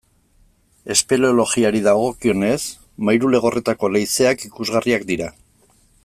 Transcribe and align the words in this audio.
Espeleologiari 0.93 1.81
dagokionez, 1.87 2.57
Mairuelegorretako 3.09 3.91
leizeak 3.97 4.47
ikusgarriak 4.51 5.09
dira. 5.13 5.29